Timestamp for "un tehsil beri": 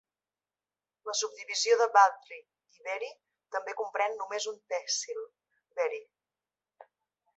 4.53-6.01